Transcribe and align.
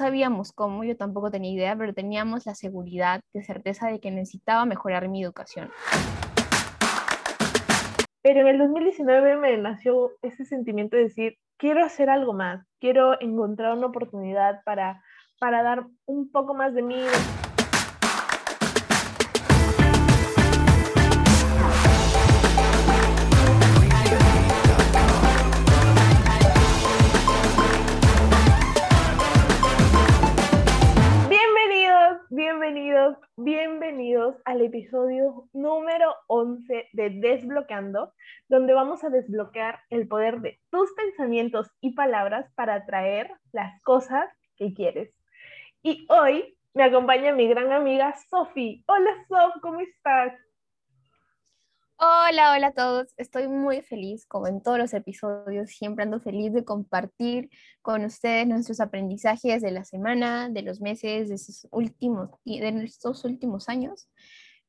sabíamos 0.00 0.52
cómo, 0.52 0.82
yo 0.82 0.96
tampoco 0.96 1.30
tenía 1.30 1.52
idea, 1.52 1.76
pero 1.76 1.92
teníamos 1.92 2.46
la 2.46 2.54
seguridad, 2.54 3.20
de 3.34 3.42
certeza 3.42 3.88
de 3.88 4.00
que 4.00 4.10
necesitaba 4.10 4.64
mejorar 4.64 5.10
mi 5.10 5.22
educación. 5.22 5.70
Pero 8.22 8.40
en 8.40 8.46
el 8.46 8.58
2019 8.58 9.36
me 9.36 9.58
nació 9.58 10.12
ese 10.22 10.46
sentimiento 10.46 10.96
de 10.96 11.02
decir, 11.02 11.36
quiero 11.58 11.84
hacer 11.84 12.08
algo 12.08 12.32
más, 12.32 12.66
quiero 12.80 13.20
encontrar 13.20 13.76
una 13.76 13.88
oportunidad 13.88 14.62
para, 14.64 15.02
para 15.38 15.62
dar 15.62 15.84
un 16.06 16.30
poco 16.32 16.54
más 16.54 16.72
de 16.72 16.82
mí. 16.82 17.04
Bienvenidos, 32.72 33.16
bienvenidos 33.36 34.36
al 34.44 34.60
episodio 34.60 35.48
número 35.52 36.14
11 36.28 36.86
de 36.92 37.10
Desbloqueando, 37.10 38.12
donde 38.48 38.74
vamos 38.74 39.02
a 39.02 39.10
desbloquear 39.10 39.80
el 39.90 40.06
poder 40.06 40.40
de 40.40 40.60
tus 40.70 40.92
pensamientos 40.92 41.68
y 41.80 41.94
palabras 41.94 42.48
para 42.54 42.76
atraer 42.76 43.28
las 43.50 43.82
cosas 43.82 44.30
que 44.56 44.72
quieres. 44.72 45.12
Y 45.82 46.06
hoy 46.08 46.56
me 46.72 46.84
acompaña 46.84 47.34
mi 47.34 47.48
gran 47.48 47.72
amiga 47.72 48.14
Sofi. 48.30 48.84
Hola 48.86 49.10
Sof, 49.26 49.60
¿cómo 49.60 49.80
estás? 49.80 50.32
Hola, 52.02 52.54
hola 52.56 52.68
a 52.68 52.72
todos. 52.72 53.12
Estoy 53.18 53.46
muy 53.46 53.82
feliz, 53.82 54.24
como 54.24 54.46
en 54.46 54.62
todos 54.62 54.78
los 54.78 54.94
episodios, 54.94 55.68
siempre 55.68 56.04
ando 56.04 56.18
feliz 56.18 56.50
de 56.54 56.64
compartir 56.64 57.50
con 57.82 58.06
ustedes 58.06 58.46
nuestros 58.46 58.80
aprendizajes 58.80 59.60
de 59.60 59.70
la 59.70 59.84
semana, 59.84 60.48
de 60.48 60.62
los 60.62 60.80
meses, 60.80 61.28
de 61.28 61.34
estos 61.34 61.68
últimos, 61.70 62.30
de 62.46 62.68
estos 62.84 63.22
últimos 63.26 63.68
años. 63.68 64.08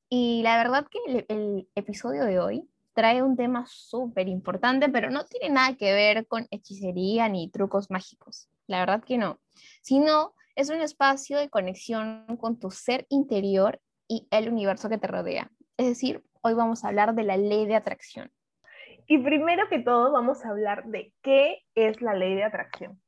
Y 0.09 0.41
la 0.43 0.57
verdad 0.57 0.85
que 0.91 0.99
el, 1.07 1.25
el 1.29 1.69
episodio 1.73 2.25
de 2.25 2.39
hoy 2.39 2.69
trae 2.93 3.23
un 3.23 3.37
tema 3.37 3.65
súper 3.65 4.27
importante, 4.27 4.89
pero 4.89 5.09
no 5.09 5.23
tiene 5.23 5.51
nada 5.51 5.77
que 5.77 5.93
ver 5.93 6.27
con 6.27 6.47
hechicería 6.51 7.29
ni 7.29 7.49
trucos 7.49 7.89
mágicos. 7.89 8.49
La 8.67 8.81
verdad 8.81 9.05
que 9.05 9.17
no. 9.17 9.39
Sino 9.81 10.33
es 10.57 10.69
un 10.69 10.81
espacio 10.81 11.37
de 11.37 11.49
conexión 11.49 12.25
con 12.41 12.59
tu 12.59 12.71
ser 12.71 13.05
interior 13.07 13.79
y 14.09 14.27
el 14.31 14.49
universo 14.49 14.89
que 14.89 14.97
te 14.97 15.07
rodea. 15.07 15.49
Es 15.77 15.87
decir, 15.87 16.25
hoy 16.41 16.53
vamos 16.53 16.83
a 16.83 16.89
hablar 16.89 17.13
de 17.13 17.23
la 17.23 17.37
ley 17.37 17.65
de 17.65 17.75
atracción. 17.75 18.31
Y 19.07 19.19
primero 19.19 19.67
que 19.69 19.79
todo 19.79 20.11
vamos 20.11 20.43
a 20.45 20.49
hablar 20.49 20.85
de 20.85 21.13
qué 21.21 21.59
es 21.75 22.01
la 22.01 22.13
ley 22.13 22.35
de 22.35 22.43
atracción. 22.43 23.01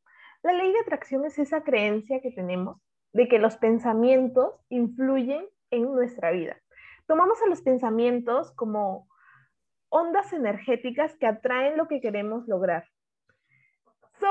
La 0.43 0.53
ley 0.53 0.71
de 0.71 0.79
atracción 0.79 1.25
es 1.25 1.39
esa 1.39 1.63
creencia 1.63 2.21
que 2.21 2.31
tenemos 2.31 2.77
de 3.13 3.27
que 3.27 3.39
los 3.39 3.57
pensamientos 3.57 4.53
influyen 4.69 5.45
en 5.71 5.83
nuestra 5.93 6.31
vida. 6.31 6.57
Tomamos 7.07 7.41
a 7.41 7.47
los 7.47 7.61
pensamientos 7.61 8.51
como 8.53 9.07
ondas 9.89 10.33
energéticas 10.33 11.15
que 11.15 11.27
atraen 11.27 11.77
lo 11.77 11.87
que 11.87 12.01
queremos 12.01 12.47
lograr. 12.47 12.87
So, 14.19 14.27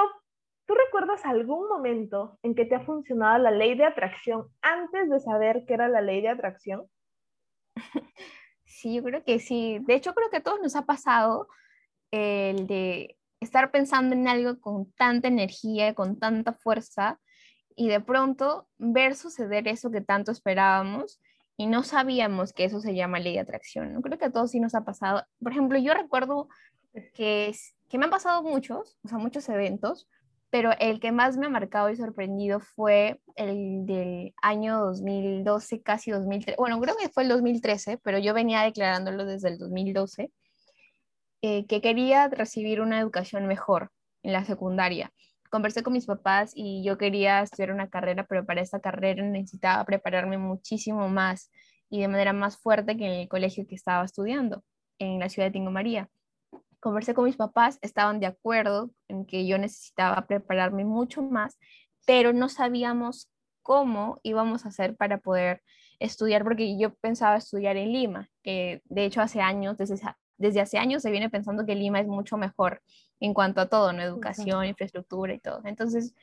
¿tú 0.67 0.75
recuerdas 0.75 1.25
algún 1.25 1.69
momento 1.69 2.39
en 2.43 2.55
que 2.55 2.65
te 2.65 2.75
ha 2.75 2.81
funcionado 2.81 3.39
la 3.39 3.51
ley 3.51 3.77
de 3.77 3.85
atracción 3.85 4.49
antes 4.61 5.09
de 5.09 5.21
saber 5.21 5.65
qué 5.67 5.75
era 5.75 5.89
la 5.89 6.01
ley 6.01 6.21
de 6.23 6.29
atracción? 6.29 6.87
Sí, 8.73 8.95
yo 8.95 9.03
creo 9.03 9.23
que 9.23 9.39
sí. 9.39 9.79
De 9.83 9.95
hecho, 9.95 10.15
creo 10.15 10.31
que 10.31 10.39
a 10.39 10.43
todos 10.43 10.61
nos 10.61 10.77
ha 10.77 10.87
pasado 10.87 11.47
el 12.11 12.67
de 12.67 13.19
estar 13.41 13.71
pensando 13.71 14.15
en 14.15 14.27
algo 14.29 14.61
con 14.61 14.91
tanta 14.93 15.29
energía, 15.29 15.95
con 15.95 16.19
tanta 16.19 16.55
fuerza, 16.55 17.21
y 17.77 17.89
de 17.89 18.01
pronto 18.01 18.69
ver 18.79 19.15
suceder 19.15 19.69
eso 19.69 19.91
que 19.91 20.01
tanto 20.01 20.33
esperábamos 20.33 21.21
y 21.57 21.67
no 21.67 21.83
sabíamos 21.83 22.53
que 22.53 22.65
eso 22.65 22.81
se 22.81 22.95
llama 22.95 23.19
ley 23.19 23.35
de 23.35 23.41
atracción. 23.41 23.93
¿no? 23.93 24.01
Creo 24.01 24.19
que 24.19 24.27
a 24.27 24.33
todos 24.33 24.51
sí 24.51 24.61
nos 24.61 24.75
ha 24.75 24.85
pasado. 24.85 25.25
Por 25.43 25.53
ejemplo, 25.53 25.79
yo 25.79 25.95
recuerdo 25.95 26.49
que, 27.15 27.55
que 27.89 27.99
me 27.99 28.05
han 28.05 28.11
pasado 28.11 28.43
muchos, 28.43 28.99
o 29.05 29.09
sea, 29.09 29.19
muchos 29.19 29.49
eventos, 29.49 30.09
pero 30.53 30.73
el 30.79 31.01
que 31.01 31.13
más 31.13 31.39
me 31.39 31.47
ha 31.47 31.49
marcado 31.49 31.89
y 31.89 31.97
sorprendido 31.97 32.61
fue 32.61 33.23
el 33.37 33.87
del 33.87 34.35
año 34.43 34.81
2012, 34.81 35.81
casi 35.81 36.11
2013. 36.11 36.57
Bueno, 36.59 36.79
creo 36.79 36.95
que 36.95 37.09
fue 37.09 37.23
el 37.23 37.31
2013, 37.31 37.97
pero 38.05 38.19
yo 38.19 38.35
venía 38.35 38.61
declarándolo 38.61 39.25
desde 39.25 39.49
el 39.49 39.57
2012, 39.57 40.31
eh, 41.41 41.67
que 41.67 41.81
quería 41.81 42.29
recibir 42.29 42.83
una 42.83 43.01
educación 43.01 43.47
mejor 43.47 43.93
en 44.23 44.35
la 44.35 44.45
secundaria. 44.45 45.11
Conversé 45.51 45.83
con 45.83 45.95
mis 45.95 46.05
papás 46.05 46.53
y 46.55 46.85
yo 46.85 46.99
quería 46.99 47.41
estudiar 47.41 47.73
una 47.73 47.89
carrera, 47.89 48.27
pero 48.29 48.45
para 48.45 48.61
esta 48.61 48.79
carrera 48.79 49.25
necesitaba 49.25 49.83
prepararme 49.87 50.37
muchísimo 50.37 51.09
más 51.09 51.51
y 51.89 52.03
de 52.03 52.09
manera 52.09 52.35
más 52.35 52.59
fuerte 52.59 52.99
que 52.99 53.07
en 53.07 53.21
el 53.23 53.29
colegio 53.29 53.67
que 53.67 53.75
estaba 53.75 54.05
estudiando, 54.05 54.63
en 54.99 55.19
la 55.19 55.31
ciudad 55.31 55.49
de 55.49 55.53
Tingo 55.53 55.71
María 55.71 56.11
conversé 56.83 57.15
con 57.15 57.27
mis 57.27 57.37
papás, 57.37 57.79
estaban 57.81 58.19
de 58.19 58.27
acuerdo 58.27 58.91
en 59.07 59.25
que 59.25 59.47
yo 59.47 59.57
necesitaba 59.57 60.27
prepararme 60.27 60.85
mucho 60.85 61.23
más, 61.23 61.57
pero 62.05 62.33
no 62.33 62.49
sabíamos 62.49 63.31
cómo 63.63 64.19
íbamos 64.25 64.67
a 64.67 64.71
hacer 64.71 64.97
para 64.97 65.19
poder 65.19 65.63
estudiar, 66.01 66.43
porque 66.43 66.77
yo 66.77 66.93
pensaba 66.97 67.37
estudiar 67.37 67.77
en 67.77 67.93
Lima, 67.93 68.29
que 68.43 68.83
de 68.87 69.05
hecho 69.05 69.21
hace 69.23 69.41
años, 69.41 69.79
desde, 69.79 69.95
desde 70.39 70.61
hace 70.61 70.79
años 70.79 71.03
se 71.03 71.13
viene 71.13 71.31
pensando 71.31 71.65
que 71.65 71.77
Lima 71.77 72.01
es 72.01 72.09
mucho 72.09 72.37
mejor 72.37 72.83
en 73.21 73.33
cuanto 73.33 73.61
a 73.61 73.69
todo, 73.69 73.93
¿no? 73.93 74.03
Educación, 74.03 74.65
infraestructura 74.65 75.33
y 75.35 75.39
todo. 75.39 75.63
Entonces, 75.65 76.17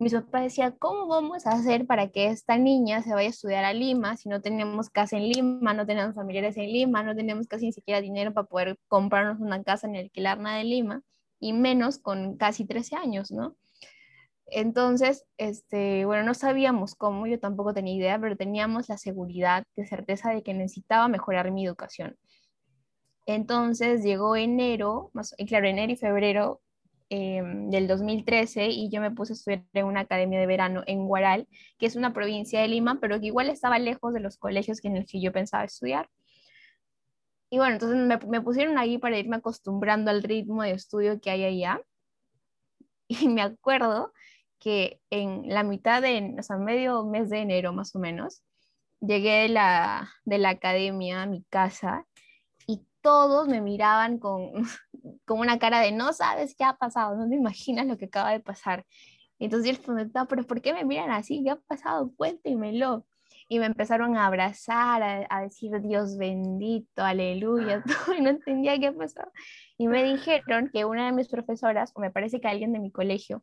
mis 0.00 0.14
papás 0.14 0.44
decían, 0.44 0.74
¿cómo 0.78 1.06
vamos 1.06 1.46
a 1.46 1.52
hacer 1.52 1.86
para 1.86 2.08
que 2.08 2.28
esta 2.28 2.56
niña 2.56 3.02
se 3.02 3.12
vaya 3.12 3.28
a 3.28 3.30
estudiar 3.30 3.64
a 3.66 3.74
Lima 3.74 4.16
si 4.16 4.30
no 4.30 4.40
tenemos 4.40 4.88
casa 4.88 5.18
en 5.18 5.28
Lima, 5.28 5.74
no 5.74 5.86
tenemos 5.86 6.14
familiares 6.14 6.56
en 6.56 6.72
Lima, 6.72 7.02
no 7.02 7.14
tenemos 7.14 7.46
casi 7.46 7.66
ni 7.66 7.72
siquiera 7.72 8.00
dinero 8.00 8.32
para 8.32 8.46
poder 8.46 8.78
comprarnos 8.88 9.40
una 9.40 9.62
casa 9.62 9.88
ni 9.88 9.98
alquilar 9.98 10.38
nada 10.38 10.56
de 10.56 10.64
Lima, 10.64 11.02
y 11.38 11.52
menos 11.52 11.98
con 11.98 12.38
casi 12.38 12.64
13 12.64 12.96
años, 12.96 13.30
¿no? 13.30 13.56
Entonces, 14.46 15.26
este, 15.36 16.06
bueno, 16.06 16.24
no 16.24 16.32
sabíamos 16.32 16.94
cómo, 16.94 17.26
yo 17.26 17.38
tampoco 17.38 17.74
tenía 17.74 17.94
idea, 17.94 18.18
pero 18.18 18.36
teníamos 18.36 18.88
la 18.88 18.96
seguridad, 18.96 19.64
de 19.76 19.86
certeza 19.86 20.30
de 20.30 20.42
que 20.42 20.54
necesitaba 20.54 21.08
mejorar 21.08 21.50
mi 21.50 21.66
educación. 21.66 22.16
Entonces 23.26 24.02
llegó 24.02 24.34
enero, 24.34 25.12
y 25.36 25.44
claro, 25.44 25.68
enero 25.68 25.92
y 25.92 25.96
febrero 25.96 26.62
Em, 27.12 27.70
del 27.70 27.88
2013 27.88 28.68
y 28.68 28.88
yo 28.88 29.00
me 29.00 29.10
puse 29.10 29.32
a 29.32 29.34
estudiar 29.34 29.64
en 29.72 29.86
una 29.86 30.02
academia 30.02 30.38
de 30.38 30.46
verano 30.46 30.84
en 30.86 31.08
Guaral, 31.08 31.48
que 31.76 31.86
es 31.86 31.96
una 31.96 32.12
provincia 32.12 32.60
de 32.60 32.68
Lima, 32.68 33.00
pero 33.00 33.18
que 33.18 33.26
igual 33.26 33.50
estaba 33.50 33.80
lejos 33.80 34.14
de 34.14 34.20
los 34.20 34.36
colegios 34.36 34.78
en 34.84 34.94
los 34.94 35.06
que 35.10 35.20
yo 35.20 35.32
pensaba 35.32 35.64
estudiar. 35.64 36.08
Y 37.50 37.58
bueno, 37.58 37.74
entonces 37.74 37.98
me, 37.98 38.16
me 38.28 38.40
pusieron 38.40 38.78
ahí 38.78 38.96
para 38.96 39.18
irme 39.18 39.36
acostumbrando 39.36 40.12
al 40.12 40.22
ritmo 40.22 40.62
de 40.62 40.70
estudio 40.70 41.20
que 41.20 41.30
hay 41.30 41.44
allá. 41.44 41.82
Y 43.08 43.28
me 43.28 43.42
acuerdo 43.42 44.12
que 44.60 45.00
en 45.10 45.48
la 45.48 45.64
mitad 45.64 46.02
de, 46.02 46.36
o 46.38 46.42
sea, 46.44 46.58
medio 46.58 47.04
mes 47.04 47.28
de 47.28 47.38
enero 47.40 47.72
más 47.72 47.96
o 47.96 47.98
menos, 47.98 48.44
llegué 49.00 49.42
de 49.42 49.48
la, 49.48 50.10
de 50.24 50.38
la 50.38 50.50
academia 50.50 51.22
a 51.22 51.26
mi 51.26 51.42
casa 51.50 52.06
todos 53.02 53.48
me 53.48 53.60
miraban 53.60 54.18
con, 54.18 54.52
con 55.24 55.38
una 55.40 55.58
cara 55.58 55.80
de 55.80 55.92
no 55.92 56.12
sabes 56.12 56.54
qué 56.56 56.64
ha 56.64 56.74
pasado, 56.76 57.16
no 57.16 57.28
te 57.28 57.34
imaginas 57.36 57.86
lo 57.86 57.96
que 57.96 58.06
acaba 58.06 58.32
de 58.32 58.40
pasar. 58.40 58.86
Entonces 59.38 59.78
yo 59.78 59.94
les 59.94 60.10
pero 60.28 60.46
¿por 60.46 60.60
qué 60.60 60.74
me 60.74 60.84
miran 60.84 61.10
así? 61.10 61.42
¿Qué 61.42 61.50
ha 61.50 61.56
pasado? 61.56 62.12
Cuéntemelo. 62.16 63.06
Y 63.48 63.58
me 63.58 63.66
empezaron 63.66 64.16
a 64.16 64.26
abrazar, 64.26 65.26
a, 65.28 65.40
decir 65.40 65.72
Dios 65.80 66.16
bendito, 66.16 67.02
aleluya, 67.02 67.82
y 68.16 68.20
no 68.20 68.30
entendía 68.30 68.78
qué 68.78 68.92
pasaba. 68.92 69.32
Y 69.76 69.88
me 69.88 70.04
dijeron 70.04 70.70
que 70.72 70.84
una 70.84 71.06
de 71.06 71.12
mis 71.12 71.28
profesoras, 71.28 71.90
o 71.94 72.00
me 72.00 72.10
parece 72.10 72.40
que 72.40 72.48
alguien 72.48 72.72
de 72.72 72.78
mi 72.78 72.92
colegio, 72.92 73.42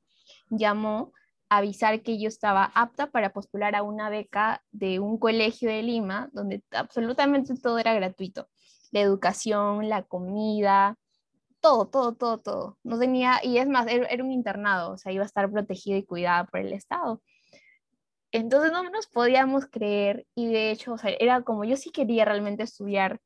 llamó 0.50 1.12
a 1.50 1.57
avisar 1.57 2.03
que 2.03 2.19
yo 2.19 2.28
estaba 2.28 2.72
apta 2.75 3.09
para 3.12 3.34
postular 3.34 3.76
a 3.76 3.84
una 3.84 4.09
beca 4.09 4.64
de 4.72 4.99
un 4.99 5.17
colegio 5.17 5.70
de 5.70 5.84
Lima, 5.84 6.29
donde 6.31 6.64
absolutamente 6.72 7.53
todo 7.55 7.79
era 7.79 7.93
gratuito 7.93 8.47
la 8.91 9.01
educación, 9.01 9.89
la 9.89 10.03
comida, 10.03 10.97
todo, 11.61 11.87
todo, 11.87 12.13
todo, 12.16 12.37
todo. 12.37 12.78
No 12.84 12.99
tenía, 12.99 13.39
y 13.43 13.57
es 13.57 13.67
más, 13.67 13.87
era, 13.87 14.23
un 14.23 14.31
internado, 14.31 14.93
o 14.93 14.97
sea, 14.97 15.11
iba 15.11 15.23
a 15.23 15.25
estar 15.25 15.51
protegido 15.51 15.97
y 15.97 16.05
cuidado 16.05 16.47
por 16.47 16.61
el 16.61 16.73
Estado. 16.73 17.22
Entonces 18.31 18.72
no 18.72 18.84
nos 18.89 19.07
podíamos 19.07 19.66
creer 19.67 20.28
y 20.35 20.47
de 20.47 20.72
hecho, 20.72 20.93
o 20.93 20.97
sea, 20.97 21.11
era 21.19 21.41
como 21.41 21.63
yo 21.63 21.78
sí 21.78 21.91
quería 21.91 22.25
realmente 22.25 22.63
estudiar, 22.63 23.19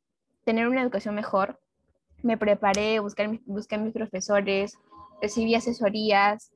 tener 0.46 0.68
una 0.68 0.82
educación 0.82 1.16
mejor. 1.16 1.60
Me 2.24 2.38
preparé, 2.38 3.00
busqué, 3.00 3.42
busqué 3.46 3.76
a 3.76 3.80
mis 3.80 3.94
profesores, 3.94 4.78
recibí 5.22 5.56
asesorías 5.56 6.52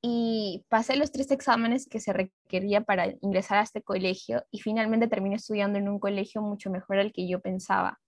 y 0.00 0.64
pasé 0.68 0.96
los 0.96 1.10
tres 1.10 1.30
exámenes 1.32 1.88
que 1.88 2.00
se 2.00 2.12
requería 2.12 2.82
para 2.82 3.14
ingresar 3.20 3.58
a 3.58 3.62
este 3.62 3.82
colegio 3.82 4.44
y 4.50 4.60
finalmente 4.60 5.08
terminé 5.08 5.36
estudiando 5.36 5.78
en 5.78 5.88
un 5.88 5.98
colegio 5.98 6.40
mucho 6.40 6.70
mejor 6.70 6.98
al 6.98 7.12
que 7.12 7.28
yo 7.28 7.40
pensaba 7.40 7.98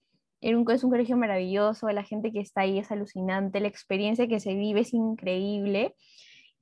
es 0.40 0.84
un 0.84 0.90
colegio 0.90 1.16
maravilloso, 1.16 1.88
la 1.90 2.02
gente 2.02 2.32
que 2.32 2.40
está 2.40 2.62
ahí 2.62 2.78
es 2.78 2.90
alucinante, 2.90 3.60
la 3.60 3.68
experiencia 3.68 4.26
que 4.26 4.40
se 4.40 4.54
vive 4.54 4.80
es 4.80 4.94
increíble. 4.94 5.94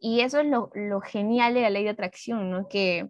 Y 0.00 0.20
eso 0.20 0.40
es 0.40 0.46
lo, 0.46 1.00
genial 1.00 1.54
de 1.54 1.62
la 1.62 1.70
ley 1.70 1.84
de 1.84 1.90
atracción. 1.90 2.66
Que, 2.68 3.08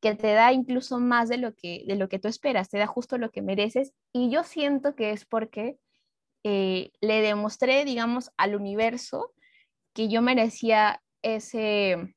te 0.00 0.32
da 0.32 0.52
incluso 0.52 0.98
más 0.98 1.30
de 1.30 1.38
lo, 1.38 1.54
que, 1.54 1.82
de 1.86 1.96
lo 1.96 2.10
que 2.10 2.18
tú 2.18 2.28
esperas, 2.28 2.68
te 2.68 2.76
da 2.76 2.86
justo 2.86 3.16
lo 3.16 3.30
que 3.30 3.40
mereces. 3.40 3.94
Y 4.12 4.30
yo 4.30 4.44
siento 4.44 4.94
que 4.94 5.12
es 5.12 5.24
porque 5.24 5.78
eh, 6.44 6.90
le 7.00 7.22
demostré, 7.22 7.86
digamos, 7.86 8.30
al 8.36 8.54
universo 8.54 9.32
que 9.94 10.08
yo 10.08 10.20
merecía 10.20 11.02
ese 11.22 12.14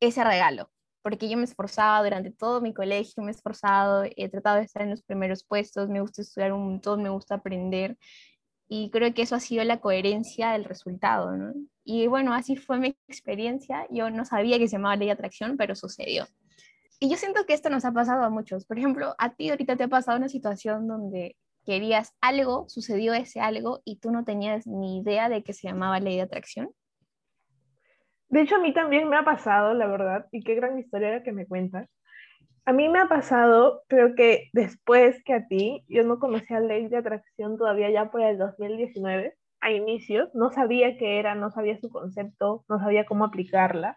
regalo, 0.00 0.70
porque 1.02 1.28
yo 1.28 1.36
me 1.36 1.42
he 1.42 1.44
esforzado 1.44 2.04
durante 2.04 2.30
todo 2.30 2.60
mi 2.60 2.74
colegio, 2.74 3.22
me 3.22 3.30
he 3.30 3.34
esforzado, 3.34 4.04
he 4.04 4.28
tratado 4.28 4.56
de 4.56 4.64
estar 4.64 4.82
en 4.82 4.90
los 4.90 5.02
primeros 5.02 5.44
puestos, 5.44 5.88
me 5.88 6.00
gusta 6.00 6.22
estudiar 6.22 6.52
un 6.52 6.64
montón, 6.64 7.02
me 7.02 7.08
gusta 7.10 7.36
aprender, 7.36 7.96
y 8.68 8.90
creo 8.90 9.12
que 9.14 9.22
eso 9.22 9.34
ha 9.34 9.40
sido 9.40 9.64
la 9.64 9.80
coherencia 9.80 10.52
del 10.52 10.64
resultado. 10.64 11.32
Y 11.84 12.06
bueno, 12.06 12.34
así 12.34 12.56
fue 12.56 12.78
mi 12.78 12.96
experiencia, 13.08 13.86
yo 13.90 14.10
no 14.10 14.24
sabía 14.26 14.58
que 14.58 14.68
se 14.68 14.76
llamaba 14.76 14.96
ley 14.96 15.06
de 15.06 15.12
atracción, 15.12 15.56
pero 15.56 15.74
sucedió. 15.74 16.26
Y 17.00 17.08
yo 17.08 17.16
siento 17.16 17.46
que 17.46 17.54
esto 17.54 17.70
nos 17.70 17.84
ha 17.84 17.92
pasado 17.92 18.24
a 18.24 18.30
muchos. 18.30 18.66
Por 18.66 18.78
ejemplo, 18.78 19.14
a 19.18 19.34
ti 19.34 19.50
ahorita 19.50 19.76
te 19.76 19.84
ha 19.84 19.88
pasado 19.88 20.18
una 20.18 20.28
situación 20.28 20.86
donde 20.86 21.36
querías 21.64 22.14
algo, 22.20 22.68
sucedió 22.68 23.14
ese 23.14 23.40
algo 23.40 23.80
y 23.84 23.96
tú 23.96 24.10
no 24.10 24.24
tenías 24.24 24.66
ni 24.66 24.98
idea 24.98 25.28
de 25.28 25.42
que 25.42 25.52
se 25.52 25.68
llamaba 25.68 26.00
ley 26.00 26.16
de 26.16 26.22
atracción. 26.22 26.70
De 28.28 28.42
hecho, 28.42 28.56
a 28.56 28.60
mí 28.60 28.72
también 28.74 29.08
me 29.08 29.16
ha 29.16 29.24
pasado, 29.24 29.74
la 29.74 29.86
verdad, 29.86 30.26
y 30.32 30.42
qué 30.42 30.54
gran 30.54 30.78
historia 30.78 31.08
era 31.08 31.22
que 31.22 31.32
me 31.32 31.46
cuentas. 31.46 31.88
A 32.66 32.72
mí 32.72 32.88
me 32.90 32.98
ha 32.98 33.08
pasado, 33.08 33.82
creo 33.88 34.14
que 34.14 34.50
después 34.52 35.22
que 35.24 35.32
a 35.32 35.46
ti, 35.46 35.84
yo 35.88 36.04
no 36.04 36.18
conocía 36.18 36.60
ley 36.60 36.88
de 36.88 36.98
atracción 36.98 37.56
todavía 37.56 37.90
ya 37.90 38.10
por 38.10 38.20
el 38.20 38.36
2019, 38.36 39.34
a 39.60 39.70
inicios, 39.70 40.28
no 40.34 40.50
sabía 40.52 40.98
qué 40.98 41.18
era, 41.18 41.34
no 41.34 41.50
sabía 41.50 41.78
su 41.78 41.88
concepto, 41.88 42.64
no 42.68 42.78
sabía 42.78 43.06
cómo 43.06 43.24
aplicarla. 43.24 43.96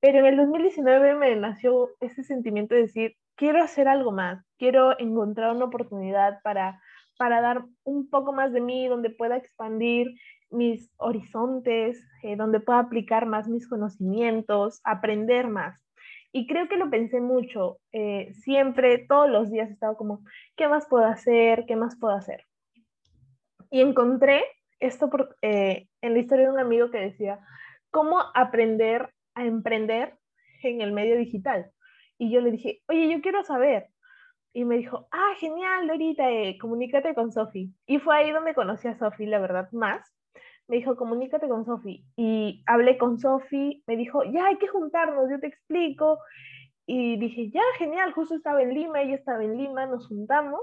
Pero 0.00 0.18
en 0.18 0.26
el 0.26 0.36
2019 0.36 1.14
me 1.14 1.36
nació 1.36 1.90
ese 2.00 2.24
sentimiento 2.24 2.74
de 2.74 2.82
decir, 2.82 3.16
quiero 3.36 3.62
hacer 3.62 3.86
algo 3.86 4.10
más, 4.10 4.44
quiero 4.58 4.98
encontrar 4.98 5.54
una 5.54 5.66
oportunidad 5.66 6.40
para, 6.42 6.82
para 7.16 7.40
dar 7.40 7.64
un 7.84 8.10
poco 8.10 8.32
más 8.32 8.52
de 8.52 8.60
mí, 8.60 8.88
donde 8.88 9.10
pueda 9.10 9.36
expandir 9.36 10.08
mis 10.52 10.90
horizontes, 10.96 12.04
eh, 12.22 12.36
donde 12.36 12.60
pueda 12.60 12.78
aplicar 12.78 13.26
más 13.26 13.48
mis 13.48 13.68
conocimientos, 13.68 14.80
aprender 14.84 15.48
más. 15.48 15.80
Y 16.32 16.46
creo 16.46 16.68
que 16.68 16.76
lo 16.76 16.90
pensé 16.90 17.20
mucho. 17.20 17.78
Eh, 17.92 18.32
siempre, 18.34 18.98
todos 19.06 19.28
los 19.28 19.50
días 19.50 19.68
he 19.68 19.72
estado 19.72 19.96
como, 19.96 20.24
¿qué 20.56 20.68
más 20.68 20.86
puedo 20.88 21.04
hacer? 21.04 21.64
¿Qué 21.66 21.76
más 21.76 21.98
puedo 21.98 22.14
hacer? 22.14 22.44
Y 23.70 23.80
encontré 23.80 24.44
esto 24.80 25.10
por, 25.10 25.36
eh, 25.42 25.88
en 26.00 26.14
la 26.14 26.18
historia 26.18 26.46
de 26.46 26.52
un 26.52 26.58
amigo 26.58 26.90
que 26.90 26.98
decía, 26.98 27.38
¿cómo 27.90 28.18
aprender 28.34 29.10
a 29.34 29.44
emprender 29.44 30.16
en 30.62 30.80
el 30.80 30.92
medio 30.92 31.16
digital? 31.16 31.70
Y 32.18 32.30
yo 32.30 32.40
le 32.40 32.50
dije, 32.50 32.82
oye, 32.88 33.10
yo 33.10 33.20
quiero 33.20 33.44
saber. 33.44 33.88
Y 34.54 34.64
me 34.64 34.76
dijo, 34.76 35.08
ah, 35.10 35.32
genial, 35.38 35.86
Dorita, 35.86 36.24
comunícate 36.60 37.14
con 37.14 37.32
Sofi. 37.32 37.72
Y 37.86 37.98
fue 37.98 38.16
ahí 38.16 38.32
donde 38.32 38.54
conocí 38.54 38.88
a 38.88 38.98
Sofi, 38.98 39.26
la 39.26 39.38
verdad, 39.38 39.68
más 39.72 40.12
me 40.72 40.78
dijo, 40.78 40.96
comunícate 40.96 41.48
con 41.48 41.66
Sofi. 41.66 42.02
Y 42.16 42.62
hablé 42.64 42.96
con 42.96 43.18
Sofi, 43.18 43.84
me 43.86 43.94
dijo, 43.94 44.24
ya 44.24 44.46
hay 44.46 44.56
que 44.56 44.68
juntarnos, 44.68 45.28
yo 45.30 45.38
te 45.38 45.48
explico. 45.48 46.18
Y 46.86 47.18
dije, 47.18 47.50
ya, 47.50 47.60
genial, 47.76 48.12
justo 48.12 48.34
estaba 48.34 48.62
en 48.62 48.72
Lima, 48.72 49.02
ella 49.02 49.16
estaba 49.16 49.44
en 49.44 49.58
Lima, 49.58 49.84
nos 49.84 50.08
juntamos 50.08 50.62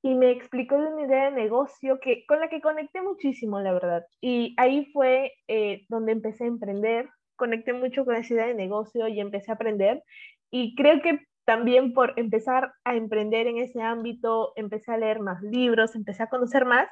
y 0.00 0.14
me 0.14 0.30
explicó 0.30 0.80
de 0.80 0.86
una 0.86 1.02
idea 1.02 1.24
de 1.26 1.36
negocio 1.36 2.00
que, 2.00 2.24
con 2.24 2.40
la 2.40 2.48
que 2.48 2.62
conecté 2.62 3.02
muchísimo, 3.02 3.60
la 3.60 3.74
verdad. 3.74 4.06
Y 4.22 4.54
ahí 4.56 4.86
fue 4.94 5.34
eh, 5.46 5.84
donde 5.90 6.12
empecé 6.12 6.44
a 6.44 6.46
emprender, 6.46 7.10
conecté 7.36 7.74
mucho 7.74 8.06
con 8.06 8.16
esa 8.16 8.32
idea 8.32 8.46
de 8.46 8.54
negocio 8.54 9.08
y 9.08 9.20
empecé 9.20 9.50
a 9.50 9.56
aprender. 9.56 10.02
Y 10.50 10.74
creo 10.74 11.02
que 11.02 11.20
también 11.50 11.94
por 11.94 12.12
empezar 12.14 12.74
a 12.84 12.94
emprender 12.94 13.48
en 13.48 13.58
ese 13.58 13.82
ámbito, 13.82 14.52
empecé 14.54 14.92
a 14.92 14.96
leer 14.96 15.18
más 15.18 15.42
libros, 15.42 15.96
empecé 15.96 16.22
a 16.22 16.28
conocer 16.28 16.64
más 16.64 16.88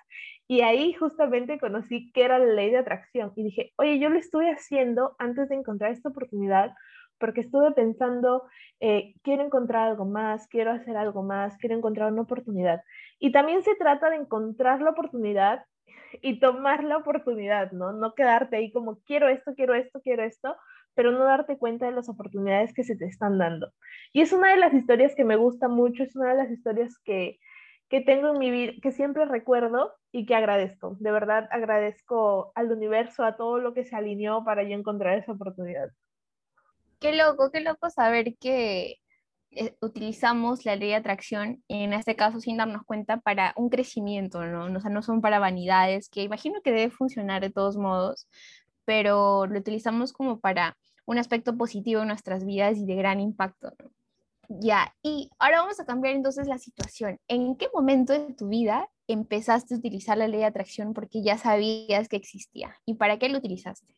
y 0.49 0.63
ahí 0.63 0.95
justamente 0.95 1.61
conocí 1.61 2.11
qué 2.11 2.25
era 2.25 2.41
la 2.41 2.53
ley 2.55 2.73
de 2.73 2.79
atracción 2.79 3.33
y 3.37 3.45
dije, 3.45 3.73
oye, 3.77 4.01
yo 4.01 4.09
lo 4.09 4.19
estuve 4.19 4.51
haciendo 4.51 5.15
antes 5.21 5.49
de 5.49 5.55
encontrar 5.55 5.93
esta 5.93 6.09
oportunidad 6.09 6.75
porque 7.21 7.43
estuve 7.43 7.71
pensando, 7.71 8.49
eh, 8.81 9.15
quiero 9.23 9.45
encontrar 9.45 9.91
algo 9.91 10.07
más, 10.07 10.49
quiero 10.49 10.73
hacer 10.73 10.97
algo 10.97 11.23
más, 11.23 11.57
quiero 11.59 11.77
encontrar 11.77 12.11
una 12.11 12.23
oportunidad. 12.23 12.83
Y 13.21 13.31
también 13.31 13.63
se 13.63 13.77
trata 13.77 14.11
de 14.11 14.17
encontrar 14.17 14.83
la 14.83 14.91
oportunidad 14.91 15.67
y 16.21 16.41
tomar 16.41 16.83
la 16.83 16.97
oportunidad, 16.97 17.71
¿no? 17.71 17.93
No 17.93 18.15
quedarte 18.15 18.57
ahí 18.57 18.73
como, 18.73 18.99
quiero 19.05 19.29
esto, 19.29 19.55
quiero 19.55 19.75
esto, 19.75 20.01
quiero 20.03 20.25
esto, 20.25 20.57
pero 20.99 21.13
no 21.13 21.23
darte 21.23 21.57
cuenta 21.57 21.87
de 21.87 21.93
las 21.93 22.09
oportunidades 22.09 22.75
que 22.75 22.83
se 22.83 22.97
te 22.97 23.05
están 23.05 23.39
dando. 23.39 23.73
Y 24.13 24.21
es 24.21 24.33
una 24.33 24.51
de 24.51 24.57
las 24.57 24.75
historias 24.75 25.15
que 25.15 25.23
me 25.23 25.37
gusta 25.37 25.69
mucho, 25.69 26.03
es 26.03 26.17
una 26.17 26.31
de 26.31 26.35
las 26.35 26.51
historias 26.51 26.99
que, 27.05 27.39
que 27.89 28.01
tengo 28.01 28.33
en 28.33 28.39
mi 28.41 28.51
vida, 28.51 28.73
que 28.83 28.91
siempre 28.91 29.25
recuerdo 29.25 29.93
y 30.11 30.27
que 30.27 30.35
agradezco. 30.35 30.97
De 30.99 31.13
verdad 31.13 31.47
agradezco 31.53 32.51
al 32.57 32.73
universo, 32.73 33.23
a 33.23 33.37
todo 33.37 33.61
lo 33.61 33.75
que 33.75 33.85
se 33.85 33.95
alineó 33.95 34.45
para 34.45 34.65
yo 34.65 34.71
encontrar 34.71 35.17
esa 35.17 35.31
oportunidad. 35.31 35.89
Qué 36.99 37.15
loco, 37.15 37.53
qué 37.53 37.61
loco 37.61 37.91
saber 37.91 38.35
que 38.37 38.97
eh, 39.53 39.77
utilizamos 39.81 40.65
la 40.65 40.75
ley 40.75 40.89
de 40.89 40.97
atracción, 40.97 41.63
en 41.69 41.93
este 41.93 42.17
caso 42.17 42.41
sin 42.41 42.57
darnos 42.57 42.83
cuenta, 42.83 43.21
para 43.21 43.55
un 43.57 43.69
crecimiento, 43.69 44.45
¿no? 44.47 44.65
O 44.77 44.81
sea, 44.81 44.91
no 44.91 45.03
son 45.03 45.21
para 45.21 45.39
vanidades, 45.39 46.09
que 46.09 46.25
imagino 46.25 46.61
que 46.61 46.73
debe 46.73 46.91
funcionar 46.91 47.41
de 47.41 47.51
todos 47.51 47.77
modos, 47.77 48.27
pero 48.89 49.45
lo 49.45 49.59
utilizamos 49.59 50.15
como 50.15 50.41
para 50.41 50.75
un 51.05 51.19
aspecto 51.19 51.55
positivo 51.59 52.01
en 52.01 52.09
nuestras 52.09 52.47
vidas 52.47 52.79
y 52.79 52.87
de 52.87 52.95
gran 52.95 53.21
impacto. 53.21 53.75
Ya, 54.49 54.95
y 55.03 55.29
ahora 55.39 55.61
vamos 55.61 55.79
a 55.79 55.85
cambiar 55.85 56.15
entonces 56.15 56.49
la 56.49 56.57
situación. 56.57 57.19
¿En 57.29 57.59
qué 57.59 57.69
momento 57.75 58.15
de 58.15 58.33
tu 58.33 58.49
vida 58.49 58.89
empezaste 59.07 59.75
a 59.75 59.77
utilizar 59.77 60.17
la 60.17 60.27
ley 60.27 60.41
de 60.41 60.47
atracción 60.47 60.95
porque 60.95 61.23
ya 61.23 61.37
sabías 61.37 62.09
que 62.09 62.17
existía? 62.17 62.77
¿Y 62.87 62.95
para 62.95 63.19
qué 63.19 63.29
lo 63.29 63.37
utilizaste? 63.37 63.95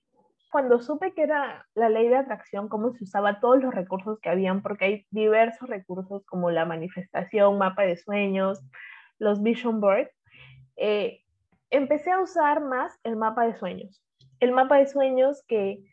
Cuando 0.51 0.81
supe 0.81 1.15
que 1.15 1.23
era 1.23 1.69
la 1.77 1.89
ley 1.89 2.09
de 2.09 2.17
atracción, 2.17 2.69
cómo 2.69 2.93
se 2.93 3.05
usaba 3.05 3.39
todos 3.39 3.63
los 3.63 3.73
recursos 3.73 4.19
que 4.19 4.29
habían, 4.29 4.61
porque 4.61 4.85
hay 4.87 5.07
diversos 5.11 5.69
recursos 5.69 6.27
como 6.27 6.51
la 6.51 6.65
manifestación, 6.65 7.59
mapa 7.59 7.83
de 7.83 7.97
sueños, 7.97 8.61
los 9.21 9.41
vision 9.41 9.81
boards, 9.81 10.11
eh, 10.75 11.21
empecé 11.71 12.11
a 12.11 12.21
usar 12.21 12.61
más 12.61 12.99
el 13.05 13.15
mapa 13.15 13.47
de 13.47 13.57
sueños. 13.57 14.03
El 14.41 14.53
mapa 14.53 14.79
de 14.79 14.87
sueños 14.87 15.45
que 15.47 15.85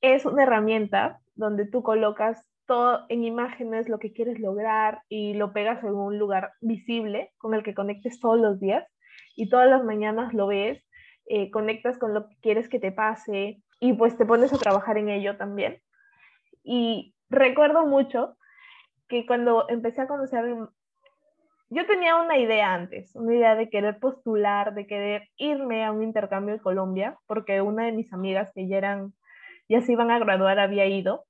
es 0.00 0.24
una 0.26 0.42
herramienta 0.42 1.20
donde 1.34 1.66
tú 1.66 1.82
colocas 1.82 2.44
todo 2.66 3.06
en 3.08 3.24
imágenes 3.24 3.88
lo 3.88 3.98
que 3.98 4.12
quieres 4.12 4.40
lograr 4.40 5.02
y 5.08 5.34
lo 5.34 5.52
pegas 5.52 5.82
en 5.84 5.94
un 5.94 6.18
lugar 6.18 6.52
visible 6.60 7.32
con 7.38 7.54
el 7.54 7.62
que 7.62 7.74
conectes 7.74 8.18
todos 8.18 8.40
los 8.40 8.58
días 8.58 8.84
y 9.36 9.48
todas 9.48 9.68
las 9.68 9.84
mañanas 9.84 10.34
lo 10.34 10.48
ves, 10.48 10.82
eh, 11.26 11.50
conectas 11.50 11.98
con 11.98 12.12
lo 12.14 12.28
que 12.28 12.36
quieres 12.40 12.68
que 12.68 12.80
te 12.80 12.92
pase 12.92 13.62
y 13.80 13.92
pues 13.92 14.16
te 14.16 14.26
pones 14.26 14.52
a 14.52 14.58
trabajar 14.58 14.98
en 14.98 15.10
ello 15.10 15.36
también. 15.36 15.80
Y 16.64 17.14
recuerdo 17.28 17.86
mucho 17.86 18.36
que 19.08 19.26
cuando 19.26 19.68
empecé 19.68 20.00
a 20.00 20.08
conocer, 20.08 20.44
yo 21.68 21.86
tenía 21.86 22.16
una 22.16 22.38
idea 22.38 22.74
antes, 22.74 23.14
una 23.14 23.34
idea 23.34 23.54
de 23.54 23.68
querer 23.68 23.98
postular, 23.98 24.74
de 24.74 24.86
querer 24.86 25.28
irme 25.36 25.84
a 25.84 25.92
un 25.92 26.02
intercambio 26.02 26.54
en 26.54 26.60
Colombia, 26.60 27.18
porque 27.26 27.60
una 27.60 27.84
de 27.84 27.92
mis 27.92 28.12
amigas 28.12 28.52
que 28.54 28.68
ya 28.68 28.76
eran 28.76 29.12
ya 29.68 29.80
se 29.80 29.92
iban 29.92 30.10
a 30.10 30.18
graduar, 30.18 30.58
había 30.58 30.86
ido. 30.86 31.24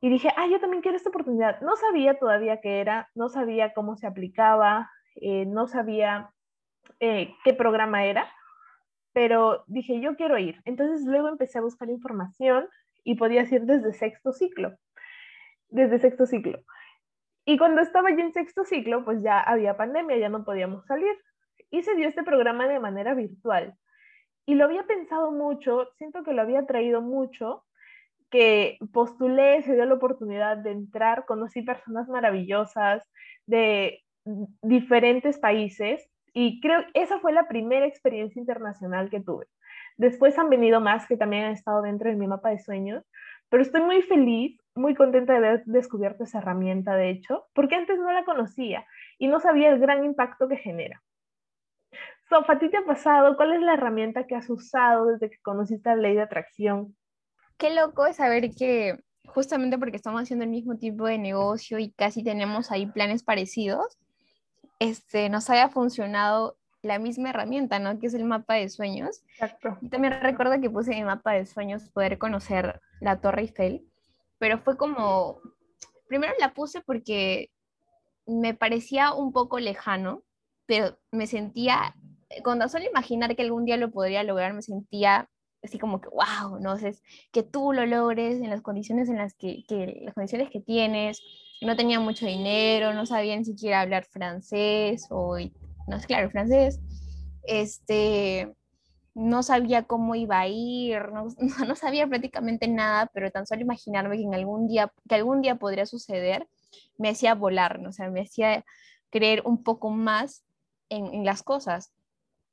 Y 0.00 0.08
dije, 0.08 0.30
ah, 0.36 0.46
yo 0.46 0.60
también 0.60 0.82
quiero 0.82 0.96
esta 0.96 1.10
oportunidad. 1.10 1.60
No 1.60 1.76
sabía 1.76 2.18
todavía 2.18 2.60
qué 2.60 2.80
era, 2.80 3.10
no 3.14 3.28
sabía 3.28 3.72
cómo 3.74 3.96
se 3.96 4.06
aplicaba, 4.06 4.90
eh, 5.16 5.44
no 5.46 5.66
sabía 5.66 6.30
eh, 7.00 7.34
qué 7.44 7.52
programa 7.52 8.04
era, 8.04 8.30
pero 9.12 9.64
dije, 9.66 10.00
yo 10.00 10.16
quiero 10.16 10.38
ir. 10.38 10.60
Entonces 10.64 11.04
luego 11.04 11.28
empecé 11.28 11.58
a 11.58 11.62
buscar 11.62 11.90
información 11.90 12.68
y 13.04 13.16
podía 13.16 13.42
ir 13.42 13.62
desde 13.62 13.92
sexto 13.92 14.32
ciclo, 14.32 14.76
desde 15.68 15.98
sexto 15.98 16.26
ciclo. 16.26 16.60
Y 17.50 17.58
cuando 17.58 17.80
estaba 17.80 18.12
yo 18.12 18.20
en 18.20 18.32
sexto 18.32 18.64
ciclo, 18.64 19.04
pues 19.04 19.24
ya 19.24 19.40
había 19.40 19.76
pandemia, 19.76 20.16
ya 20.18 20.28
no 20.28 20.44
podíamos 20.44 20.86
salir. 20.86 21.10
Y 21.68 21.82
se 21.82 21.96
dio 21.96 22.06
este 22.06 22.22
programa 22.22 22.68
de 22.68 22.78
manera 22.78 23.12
virtual. 23.12 23.74
Y 24.46 24.54
lo 24.54 24.66
había 24.66 24.84
pensado 24.84 25.32
mucho, 25.32 25.88
siento 25.98 26.22
que 26.22 26.32
lo 26.32 26.42
había 26.42 26.64
traído 26.66 27.02
mucho, 27.02 27.64
que 28.30 28.78
postulé, 28.92 29.64
se 29.64 29.74
dio 29.74 29.84
la 29.84 29.94
oportunidad 29.94 30.58
de 30.58 30.70
entrar, 30.70 31.26
conocí 31.26 31.62
personas 31.62 32.08
maravillosas 32.08 33.02
de 33.46 34.04
diferentes 34.62 35.36
países 35.40 36.08
y 36.32 36.60
creo 36.60 36.84
que 36.84 37.02
esa 37.02 37.18
fue 37.18 37.32
la 37.32 37.48
primera 37.48 37.84
experiencia 37.84 38.38
internacional 38.38 39.10
que 39.10 39.18
tuve. 39.18 39.46
Después 39.96 40.38
han 40.38 40.50
venido 40.50 40.80
más 40.80 41.08
que 41.08 41.16
también 41.16 41.46
han 41.46 41.52
estado 41.54 41.82
dentro 41.82 42.10
de 42.10 42.16
mi 42.16 42.28
mapa 42.28 42.50
de 42.50 42.60
sueños, 42.60 43.04
pero 43.48 43.64
estoy 43.64 43.80
muy 43.80 44.02
feliz, 44.02 44.56
muy 44.74 44.94
contenta 44.94 45.32
de 45.32 45.38
haber 45.38 45.64
descubierto 45.64 46.24
esa 46.24 46.38
herramienta, 46.38 46.94
de 46.94 47.10
hecho, 47.10 47.46
porque 47.54 47.74
antes 47.74 47.98
no 47.98 48.12
la 48.12 48.24
conocía 48.24 48.86
y 49.18 49.26
no 49.26 49.40
sabía 49.40 49.70
el 49.70 49.78
gran 49.80 50.04
impacto 50.04 50.48
que 50.48 50.56
genera 50.56 51.02
Sofa, 52.30 52.52
¿a 52.52 52.58
ti 52.60 52.70
te 52.70 52.76
ha 52.76 52.84
pasado? 52.84 53.36
¿Cuál 53.36 53.54
es 53.54 53.60
la 53.60 53.74
herramienta 53.74 54.24
que 54.24 54.36
has 54.36 54.48
usado 54.48 55.06
desde 55.06 55.30
que 55.30 55.38
conociste 55.42 55.88
la 55.88 55.96
ley 55.96 56.14
de 56.14 56.22
atracción? 56.22 56.96
Qué 57.58 57.74
loco 57.74 58.06
es 58.06 58.16
saber 58.16 58.50
que 58.54 59.00
justamente 59.26 59.78
porque 59.78 59.96
estamos 59.96 60.22
haciendo 60.22 60.44
el 60.44 60.50
mismo 60.50 60.76
tipo 60.76 61.06
de 61.06 61.18
negocio 61.18 61.80
y 61.80 61.90
casi 61.90 62.22
tenemos 62.22 62.70
ahí 62.70 62.86
planes 62.86 63.24
parecidos, 63.24 63.98
este, 64.78 65.28
nos 65.28 65.50
haya 65.50 65.68
funcionado 65.68 66.56
la 66.82 67.00
misma 67.00 67.30
herramienta, 67.30 67.80
¿no? 67.80 67.98
Que 67.98 68.06
es 68.06 68.14
el 68.14 68.24
mapa 68.24 68.54
de 68.54 68.68
sueños. 68.68 69.22
Exacto. 69.32 69.76
también 69.90 70.20
recuerdo 70.22 70.60
que 70.60 70.70
puse 70.70 70.92
en 70.92 70.98
mi 70.98 71.04
mapa 71.04 71.32
de 71.32 71.46
sueños 71.46 71.90
poder 71.90 72.16
conocer 72.18 72.80
la 73.00 73.20
Torre 73.20 73.42
Eiffel, 73.42 73.89
pero 74.40 74.58
fue 74.58 74.78
como, 74.78 75.38
primero 76.08 76.32
la 76.40 76.54
puse 76.54 76.80
porque 76.80 77.50
me 78.26 78.54
parecía 78.54 79.12
un 79.12 79.32
poco 79.32 79.60
lejano, 79.60 80.24
pero 80.64 80.98
me 81.12 81.26
sentía, 81.26 81.94
cuando 82.42 82.66
solo 82.68 82.86
imaginar 82.86 83.36
que 83.36 83.42
algún 83.42 83.66
día 83.66 83.76
lo 83.76 83.90
podría 83.90 84.24
lograr, 84.24 84.54
me 84.54 84.62
sentía 84.62 85.28
así 85.62 85.78
como 85.78 86.00
que, 86.00 86.08
wow, 86.08 86.58
¿no? 86.58 86.78
sé, 86.78 86.96
que 87.32 87.42
tú 87.42 87.74
lo 87.74 87.84
logres 87.84 88.40
en 88.40 88.48
las 88.48 88.62
condiciones 88.62 89.10
en 89.10 89.18
las 89.18 89.34
que, 89.34 89.62
las 90.02 90.14
condiciones 90.14 90.48
que 90.48 90.60
tienes, 90.60 91.20
no 91.60 91.76
tenía 91.76 92.00
mucho 92.00 92.24
dinero, 92.24 92.94
no 92.94 93.04
sabía 93.04 93.36
ni 93.36 93.44
siquiera 93.44 93.82
hablar 93.82 94.06
francés 94.06 95.06
o 95.10 95.36
no 95.86 95.96
es 95.96 96.06
claro, 96.06 96.30
francés, 96.30 96.80
este, 97.42 98.54
no 99.14 99.42
sabía 99.42 99.84
cómo 99.84 100.14
iba 100.14 100.40
a 100.40 100.48
ir, 100.48 101.08
no, 101.12 101.26
no, 101.66 101.76
sabía 101.76 102.06
prácticamente 102.06 102.68
nada, 102.68 103.06
pero 103.12 103.30
tan 103.30 103.46
solo 103.46 103.62
imaginarme 103.62 104.16
que 104.16 104.24
en 104.24 104.34
algún 104.34 104.66
día, 104.66 104.92
que 105.08 105.14
algún 105.14 105.42
día 105.42 105.56
podría 105.56 105.86
suceder, 105.86 106.48
me 106.98 107.10
hacía 107.10 107.34
volar, 107.34 107.80
¿no? 107.80 107.90
o 107.90 107.92
sea, 107.92 108.10
me 108.10 108.22
hacía 108.22 108.64
creer 109.10 109.42
un 109.44 109.62
poco 109.62 109.90
más 109.90 110.44
en, 110.88 111.06
en 111.14 111.24
las 111.24 111.42
cosas. 111.42 111.92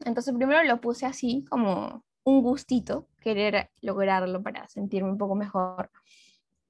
Entonces 0.06 0.34
primero 0.34 0.64
lo 0.64 0.82
puse 0.82 1.06
así 1.06 1.46
como 1.50 2.04
un 2.24 2.42
gustito, 2.42 3.08
querer 3.22 3.70
lograrlo 3.82 4.42
para 4.44 4.68
sentirme 4.68 5.12
un 5.12 5.18
poco 5.18 5.36
mejor. 5.36 5.92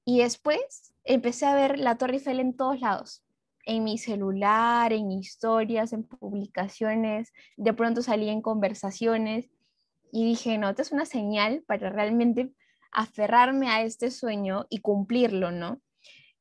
Y 0.04 0.20
después 0.20 0.94
empecé 1.04 1.46
a 1.46 1.54
ver 1.54 1.78
la 1.78 1.96
Torre 1.96 2.14
Eiffel 2.14 2.40
en 2.40 2.56
todos 2.56 2.80
lados 2.80 3.22
en 3.68 3.84
mi 3.84 3.98
celular, 3.98 4.94
en 4.94 5.12
historias, 5.12 5.92
en 5.92 6.02
publicaciones, 6.02 7.34
de 7.58 7.74
pronto 7.74 8.00
salí 8.00 8.30
en 8.30 8.40
conversaciones 8.40 9.50
y 10.12 10.24
dije, 10.24 10.58
no, 10.58 10.68
esta 10.68 10.82
es 10.82 10.92
una 10.92 11.06
señal 11.06 11.62
para 11.66 11.90
realmente 11.90 12.52
aferrarme 12.92 13.68
a 13.68 13.82
este 13.82 14.10
sueño 14.10 14.66
y 14.70 14.80
cumplirlo, 14.80 15.50
¿no? 15.50 15.80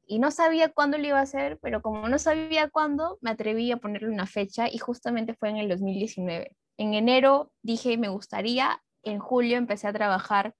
Y 0.05 0.19
no 0.19 0.31
sabía 0.31 0.69
cuándo 0.69 0.97
lo 0.97 1.05
iba 1.05 1.19
a 1.19 1.23
hacer, 1.23 1.59
pero 1.61 1.81
como 1.81 2.07
no 2.07 2.17
sabía 2.17 2.69
cuándo, 2.69 3.17
me 3.21 3.31
atreví 3.31 3.71
a 3.71 3.77
ponerle 3.77 4.09
una 4.09 4.25
fecha 4.25 4.69
y 4.71 4.77
justamente 4.77 5.33
fue 5.33 5.49
en 5.49 5.57
el 5.57 5.67
2019. 5.67 6.55
En 6.77 6.93
enero 6.93 7.51
dije, 7.61 7.97
me 7.97 8.07
gustaría, 8.07 8.81
en 9.03 9.19
julio 9.19 9.57
empecé 9.57 9.87
a 9.87 9.93
trabajar 9.93 10.55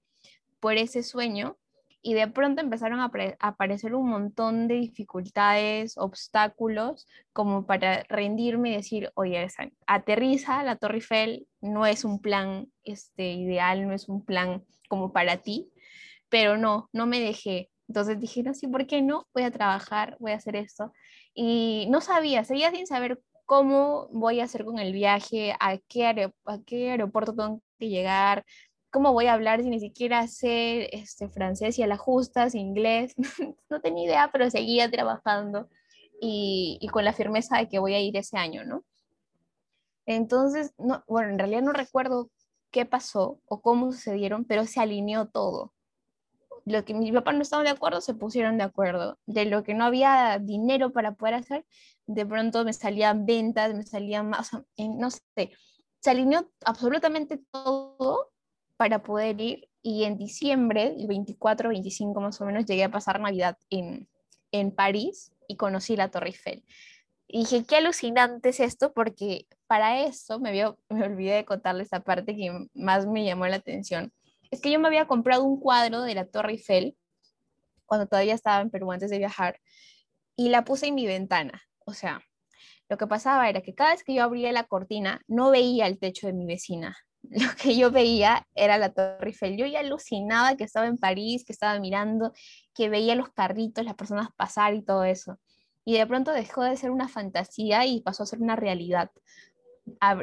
por 0.60 0.76
ese 0.76 1.02
sueño 1.02 1.56
y 2.02 2.14
de 2.14 2.28
pronto 2.28 2.60
empezaron 2.60 3.00
a, 3.00 3.10
aparecer 3.40 3.94
un 3.94 4.08
montón 4.08 4.68
de 4.68 4.76
dificultades, 4.76 5.98
obstáculos, 5.98 7.06
como 7.32 7.66
para 7.66 8.04
rendirme 8.08 8.70
y 8.70 8.76
decir, 8.76 9.10
oye, 9.14 9.46
aterriza 9.86 10.62
la 10.62 10.76
Torre 10.76 10.96
Eiffel, 10.96 11.46
no 11.60 11.86
es 11.86 12.04
un 12.04 12.20
plan 12.20 12.70
este, 12.84 13.32
ideal, 13.32 13.86
no 13.86 13.94
es 13.94 14.08
un 14.08 14.24
plan 14.24 14.64
como 14.88 15.12
para 15.12 15.38
ti, 15.38 15.70
pero 16.28 16.56
no, 16.56 16.88
no 16.92 17.06
me 17.06 17.20
dejé. 17.20 17.70
Entonces 17.88 18.20
dije, 18.20 18.42
no, 18.42 18.54
sí, 18.54 18.68
¿por 18.68 18.86
qué 18.86 19.02
no? 19.02 19.26
Voy 19.34 19.44
a 19.44 19.50
trabajar, 19.50 20.16
voy 20.20 20.32
a 20.32 20.36
hacer 20.36 20.56
esto. 20.56 20.92
Y 21.34 21.86
no 21.90 22.00
sabía, 22.00 22.44
seguía 22.44 22.70
sin 22.70 22.86
saber 22.86 23.20
cómo 23.46 24.08
voy 24.12 24.40
a 24.40 24.44
hacer 24.44 24.64
con 24.64 24.78
el 24.78 24.92
viaje, 24.92 25.54
a 25.58 25.78
qué, 25.88 26.04
a 26.06 26.58
qué 26.66 26.90
aeropuerto 26.90 27.34
tengo 27.34 27.62
que 27.78 27.88
llegar, 27.88 28.44
¿cómo 28.90 29.12
voy 29.12 29.26
a 29.26 29.34
hablar 29.34 29.62
si 29.62 29.70
ni 29.70 29.80
siquiera 29.80 30.26
sé 30.26 30.94
este, 30.96 31.28
francés 31.28 31.78
y 31.78 31.82
a 31.82 31.86
la 31.86 31.96
justas, 31.96 32.54
inglés? 32.54 33.14
no 33.70 33.80
tenía 33.80 34.04
idea, 34.04 34.30
pero 34.32 34.50
seguía 34.50 34.90
trabajando 34.90 35.68
y, 36.20 36.78
y, 36.80 36.88
con 36.88 37.04
la 37.04 37.12
firmeza 37.12 37.58
de 37.58 37.68
que 37.68 37.78
voy 37.78 37.94
a 37.94 38.00
ir 38.00 38.16
ese 38.16 38.36
año, 38.36 38.64
¿no? 38.64 38.84
Entonces, 40.06 40.72
no, 40.78 41.04
bueno, 41.06 41.30
en 41.30 41.38
realidad 41.38 41.62
no 41.62 41.72
recuerdo 41.72 42.30
qué 42.70 42.86
pasó 42.86 43.40
o 43.46 43.60
cómo 43.60 43.92
sucedieron, 43.92 44.44
pero 44.44 44.64
se 44.66 44.80
alineó 44.80 45.28
todo. 45.28 45.74
Lo 46.64 46.84
que 46.84 46.94
mi 46.94 47.12
papá 47.12 47.32
no 47.32 47.42
estaba 47.42 47.62
de 47.62 47.70
acuerdo, 47.70 48.00
se 48.00 48.14
pusieron 48.14 48.58
de 48.58 48.64
acuerdo. 48.64 49.18
De 49.26 49.44
lo 49.44 49.62
que 49.62 49.74
no 49.74 49.84
había 49.84 50.38
dinero 50.38 50.92
para 50.92 51.12
poder 51.14 51.34
hacer, 51.34 51.66
de 52.06 52.26
pronto 52.26 52.64
me 52.64 52.72
salían 52.72 53.26
ventas, 53.26 53.74
me 53.74 53.84
salían 53.84 54.28
más, 54.28 54.50
no 54.76 55.10
sé, 55.10 55.52
se 56.00 56.10
alineó 56.10 56.50
absolutamente 56.64 57.40
todo 57.50 58.30
para 58.78 59.02
poder 59.02 59.38
ir 59.40 59.68
y 59.82 60.04
en 60.04 60.18
diciembre, 60.18 60.94
el 60.98 61.06
24, 61.06 61.68
25 61.68 62.20
más 62.20 62.40
o 62.40 62.46
menos, 62.46 62.64
llegué 62.64 62.84
a 62.84 62.90
pasar 62.90 63.20
Navidad 63.20 63.56
en, 63.70 64.08
en 64.52 64.70
París 64.70 65.32
y 65.46 65.56
conocí 65.56 65.96
la 65.96 66.10
Torre 66.10 66.28
Eiffel. 66.28 66.64
Y 67.26 67.40
dije, 67.40 67.64
qué 67.64 67.76
alucinante 67.76 68.50
es 68.50 68.60
esto, 68.60 68.92
porque 68.92 69.46
para 69.66 70.02
eso 70.02 70.40
me, 70.40 70.52
me 70.88 71.04
olvidé 71.04 71.34
de 71.34 71.44
contarles 71.44 71.86
esta 71.86 72.00
parte 72.00 72.36
que 72.36 72.66
más 72.74 73.06
me 73.06 73.24
llamó 73.24 73.46
la 73.46 73.56
atención. 73.56 74.12
Es 74.50 74.60
que 74.60 74.70
yo 74.70 74.78
me 74.78 74.88
había 74.88 75.06
comprado 75.06 75.44
un 75.44 75.60
cuadro 75.60 76.02
de 76.02 76.14
la 76.14 76.26
Torre 76.26 76.52
Eiffel 76.52 76.96
cuando 77.84 78.06
todavía 78.06 78.34
estaba 78.34 78.60
en 78.60 78.70
Perú 78.70 78.92
antes 78.92 79.10
de 79.10 79.18
viajar 79.18 79.60
y 80.36 80.50
la 80.50 80.64
puse 80.64 80.86
en 80.86 80.94
mi 80.94 81.06
ventana. 81.06 81.62
O 81.84 81.94
sea, 81.94 82.22
lo 82.88 82.96
que 82.96 83.06
pasaba 83.06 83.48
era 83.48 83.60
que 83.60 83.74
cada 83.74 83.90
vez 83.90 84.04
que 84.04 84.14
yo 84.14 84.22
abría 84.22 84.52
la 84.52 84.64
cortina 84.64 85.20
no 85.26 85.50
veía 85.50 85.86
el 85.86 85.98
techo 85.98 86.26
de 86.26 86.32
mi 86.32 86.46
vecina, 86.46 86.96
lo 87.30 87.48
que 87.60 87.76
yo 87.76 87.90
veía 87.90 88.46
era 88.54 88.78
la 88.78 88.92
Torre 88.92 89.28
Eiffel. 89.28 89.56
Yo 89.56 89.66
ya 89.66 89.80
alucinaba 89.80 90.56
que 90.56 90.64
estaba 90.64 90.86
en 90.86 90.96
París, 90.96 91.44
que 91.44 91.52
estaba 91.52 91.78
mirando, 91.78 92.32
que 92.74 92.88
veía 92.88 93.14
los 93.14 93.30
carritos, 93.30 93.84
las 93.84 93.94
personas 93.94 94.28
pasar 94.36 94.74
y 94.74 94.82
todo 94.82 95.04
eso. 95.04 95.38
Y 95.84 95.96
de 95.98 96.06
pronto 96.06 96.32
dejó 96.32 96.62
de 96.62 96.76
ser 96.76 96.90
una 96.90 97.08
fantasía 97.08 97.86
y 97.86 98.00
pasó 98.00 98.22
a 98.22 98.26
ser 98.26 98.40
una 98.40 98.56
realidad. 98.56 99.10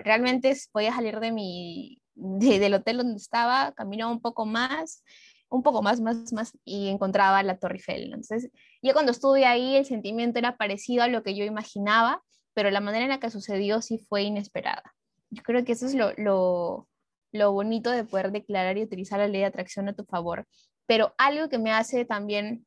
Realmente 0.03 0.55
podía 0.71 0.93
salir 0.93 1.19
de 1.19 1.31
mi, 1.31 2.01
del 2.15 2.74
hotel 2.74 2.97
donde 2.97 3.17
estaba, 3.17 3.71
caminaba 3.74 4.12
un 4.12 4.21
poco 4.21 4.45
más, 4.45 5.03
un 5.50 5.63
poco 5.63 5.81
más, 5.81 6.01
más, 6.01 6.33
más, 6.33 6.57
y 6.63 6.89
encontraba 6.89 7.41
la 7.43 7.57
Torre 7.57 7.75
Eiffel. 7.75 8.05
Entonces, 8.05 8.51
ya 8.81 8.93
cuando 8.93 9.12
estuve 9.12 9.45
ahí, 9.45 9.75
el 9.75 9.85
sentimiento 9.85 10.39
era 10.39 10.57
parecido 10.57 11.03
a 11.03 11.07
lo 11.07 11.24
que 11.24 11.35
yo 11.35 11.45
imaginaba, 11.45 12.24
pero 12.53 12.69
la 12.71 12.79
manera 12.79 13.05
en 13.05 13.09
la 13.09 13.19
que 13.19 13.29
sucedió 13.29 13.81
sí 13.81 13.97
fue 13.97 14.24
inesperada. 14.24 14.95
Yo 15.29 15.43
creo 15.43 15.65
que 15.65 15.74
eso 15.74 15.88
es 15.88 15.95
lo, 15.95 16.13
lo, 16.17 16.88
lo 17.35 17.51
bonito 17.51 17.91
de 17.91 18.03
poder 18.03 18.31
declarar 18.31 18.77
y 18.77 18.83
utilizar 18.83 19.19
la 19.19 19.27
ley 19.27 19.41
de 19.41 19.47
atracción 19.47 19.89
a 19.89 19.93
tu 19.93 20.05
favor. 20.05 20.47
Pero 20.85 21.13
algo 21.17 21.49
que 21.49 21.57
me 21.57 21.71
hace 21.71 22.05
también 22.05 22.65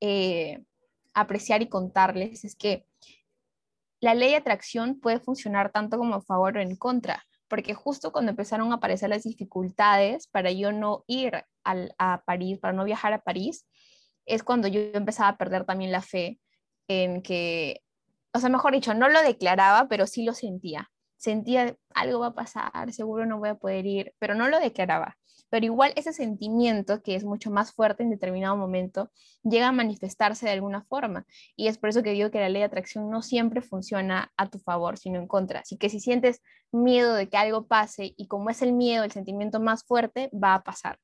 eh, 0.00 0.62
apreciar 1.14 1.62
y 1.62 1.68
contarles 1.68 2.44
es 2.44 2.54
que 2.54 2.84
la 4.00 4.14
ley 4.14 4.30
de 4.30 4.36
atracción 4.36 5.00
puede 5.00 5.20
funcionar 5.20 5.72
tanto 5.72 5.98
como 5.98 6.16
a 6.16 6.22
favor 6.22 6.56
o 6.56 6.60
en 6.60 6.76
contra, 6.76 7.24
porque 7.48 7.74
justo 7.74 8.12
cuando 8.12 8.30
empezaron 8.30 8.70
a 8.72 8.76
aparecer 8.76 9.10
las 9.10 9.24
dificultades 9.24 10.28
para 10.28 10.52
yo 10.52 10.70
no 10.70 11.04
ir 11.06 11.44
a 11.64 12.22
París, 12.24 12.58
para 12.58 12.72
no 12.72 12.84
viajar 12.84 13.12
a 13.12 13.22
París, 13.22 13.66
es 14.24 14.42
cuando 14.42 14.68
yo 14.68 14.80
empezaba 14.92 15.30
a 15.30 15.36
perder 15.38 15.64
también 15.64 15.90
la 15.90 16.02
fe 16.02 16.38
en 16.86 17.22
que, 17.22 17.82
o 18.32 18.38
sea, 18.38 18.50
mejor 18.50 18.72
dicho, 18.72 18.94
no 18.94 19.08
lo 19.08 19.20
declaraba, 19.22 19.88
pero 19.88 20.06
sí 20.06 20.24
lo 20.24 20.34
sentía 20.34 20.90
sentía 21.18 21.76
algo 21.94 22.20
va 22.20 22.28
a 22.28 22.34
pasar, 22.34 22.92
seguro 22.92 23.26
no 23.26 23.38
voy 23.38 23.50
a 23.50 23.56
poder 23.56 23.84
ir, 23.86 24.14
pero 24.18 24.34
no 24.34 24.48
lo 24.48 24.58
declaraba. 24.58 25.16
Pero 25.50 25.64
igual 25.66 25.92
ese 25.96 26.12
sentimiento, 26.12 27.02
que 27.02 27.14
es 27.14 27.24
mucho 27.24 27.50
más 27.50 27.72
fuerte 27.72 28.02
en 28.02 28.10
determinado 28.10 28.56
momento, 28.56 29.10
llega 29.42 29.68
a 29.68 29.72
manifestarse 29.72 30.46
de 30.46 30.52
alguna 30.52 30.84
forma. 30.84 31.26
Y 31.56 31.68
es 31.68 31.78
por 31.78 31.88
eso 31.88 32.02
que 32.02 32.12
digo 32.12 32.30
que 32.30 32.40
la 32.40 32.48
ley 32.48 32.60
de 32.60 32.66
atracción 32.66 33.10
no 33.10 33.22
siempre 33.22 33.62
funciona 33.62 34.32
a 34.36 34.48
tu 34.48 34.58
favor, 34.58 34.98
sino 34.98 35.18
en 35.18 35.26
contra. 35.26 35.60
Así 35.60 35.76
que 35.78 35.88
si 35.88 36.00
sientes 36.00 36.42
miedo 36.70 37.14
de 37.14 37.28
que 37.28 37.36
algo 37.36 37.66
pase 37.66 38.14
y 38.16 38.26
como 38.28 38.50
es 38.50 38.62
el 38.62 38.72
miedo, 38.72 39.04
el 39.04 39.12
sentimiento 39.12 39.58
más 39.58 39.84
fuerte, 39.84 40.30
va 40.32 40.54
a 40.54 40.62
pasar. 40.62 40.98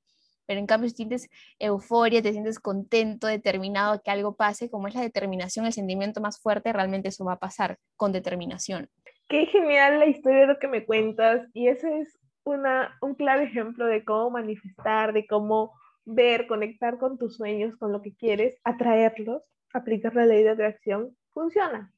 Pero 0.47 0.61
en 0.61 0.67
cambio, 0.67 0.91
si 0.91 0.97
sientes 0.97 1.29
euforia, 1.59 2.23
te 2.23 2.33
sientes 2.33 2.59
contento, 2.59 3.27
determinado 3.27 4.03
que 4.03 4.11
algo 4.11 4.37
pase, 4.37 4.69
como 4.71 4.89
es 4.89 4.95
la 4.95 5.01
determinación, 5.01 5.65
el 5.65 5.73
sentimiento 5.73 6.21
más 6.21 6.39
fuerte, 6.39 6.73
realmente 6.73 7.09
eso 7.09 7.25
va 7.25 7.35
a 7.35 7.39
pasar 7.39 7.79
con 7.97 8.13
determinación. 8.13 8.91
Qué 9.29 9.47
genial 9.47 9.99
la 9.99 10.07
historia 10.07 10.41
de 10.41 10.47
lo 10.47 10.59
que 10.59 10.69
me 10.69 10.85
cuentas 10.85 11.49
y 11.55 11.69
ese 11.69 12.01
es 12.01 12.19
una, 12.45 12.97
un 13.01 13.15
claro 13.15 13.43
ejemplo 13.43 13.87
de 13.87 14.05
cómo 14.05 14.31
manifestar, 14.31 15.13
de 15.13 15.27
cómo 15.27 15.73
ver, 16.05 16.47
conectar 16.47 16.99
con 16.99 17.17
tus 17.17 17.37
sueños, 17.37 17.77
con 17.77 17.91
lo 17.91 18.03
que 18.03 18.15
quieres, 18.15 18.61
atraerlos, 18.65 19.43
aplicar 19.73 20.15
la 20.15 20.27
ley 20.27 20.43
de 20.43 20.51
atracción, 20.51 21.17
funciona. 21.33 21.93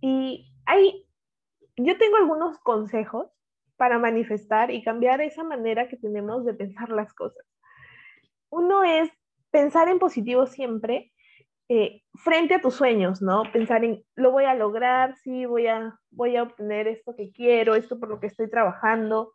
Y 0.00 0.52
hay, 0.66 1.06
yo 1.76 1.98
tengo 1.98 2.16
algunos 2.16 2.58
consejos 2.60 3.28
para 3.76 3.98
manifestar 3.98 4.70
y 4.70 4.84
cambiar 4.84 5.20
esa 5.20 5.42
manera 5.42 5.88
que 5.88 5.96
tenemos 5.96 6.44
de 6.44 6.54
pensar 6.54 6.90
las 6.90 7.12
cosas. 7.12 7.44
Uno 8.50 8.84
es 8.84 9.10
pensar 9.50 9.88
en 9.88 9.98
positivo 9.98 10.46
siempre 10.46 11.12
eh, 11.68 12.02
frente 12.14 12.54
a 12.54 12.60
tus 12.60 12.74
sueños, 12.74 13.22
¿no? 13.22 13.44
Pensar 13.52 13.84
en, 13.84 14.02
lo 14.16 14.30
voy 14.30 14.44
a 14.44 14.54
lograr, 14.54 15.16
sí, 15.16 15.46
voy 15.46 15.66
a, 15.66 15.98
voy 16.10 16.36
a 16.36 16.42
obtener 16.42 16.86
esto 16.88 17.14
que 17.16 17.32
quiero, 17.32 17.74
esto 17.74 17.98
por 17.98 18.08
lo 18.08 18.20
que 18.20 18.26
estoy 18.26 18.50
trabajando, 18.50 19.32